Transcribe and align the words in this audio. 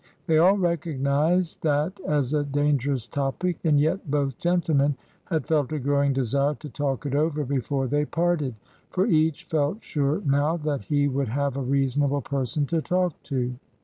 They 0.25 0.39
all 0.39 0.57
recognized 0.57 1.61
that 1.61 1.99
as 2.07 2.33
a 2.33 2.43
dangerous 2.43 3.07
topic. 3.07 3.59
And 3.63 3.79
yet 3.79 4.09
both 4.09 4.35
gentlemen 4.39 4.95
had 5.25 5.45
felt 5.45 5.71
a 5.73 5.77
growing 5.77 6.11
desire 6.11 6.55
to 6.55 6.69
talk 6.69 7.05
it 7.05 7.13
over 7.13 7.43
before 7.45 7.85
they 7.85 8.05
parted; 8.05 8.55
for 8.89 9.05
each 9.05 9.43
felt 9.43 9.83
sure 9.83 10.23
now 10.25 10.57
that 10.57 10.85
he 10.85 11.07
would 11.07 11.27
have 11.27 11.55
a 11.55 11.61
reasonable 11.61 12.21
person 12.21 12.65
to 12.65 12.81
talk 12.81 13.13
to. 13.25 13.53